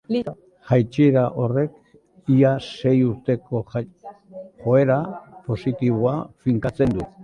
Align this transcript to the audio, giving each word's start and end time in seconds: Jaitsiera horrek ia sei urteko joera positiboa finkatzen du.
Jaitsiera 0.69 1.25
horrek 1.43 1.75
ia 2.37 2.55
sei 2.73 2.95
urteko 3.11 3.63
joera 3.71 5.01
positiboa 5.49 6.21
finkatzen 6.45 6.97
du. 7.01 7.13